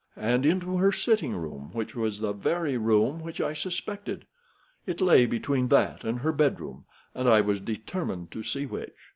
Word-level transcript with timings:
And 0.17 0.47
into 0.47 0.77
her 0.77 0.91
sitting 0.91 1.35
room, 1.35 1.69
which 1.73 1.93
was 1.93 2.21
the 2.21 2.33
very 2.33 2.75
room 2.75 3.19
which 3.21 3.39
I 3.39 3.53
suspected. 3.53 4.25
It 4.87 4.99
lay 4.99 5.27
between 5.27 5.67
that 5.67 6.03
and 6.03 6.21
her 6.21 6.31
bedroom, 6.31 6.85
and 7.13 7.29
I 7.29 7.41
was 7.41 7.61
determined 7.61 8.31
to 8.31 8.41
see 8.41 8.65
which. 8.65 8.95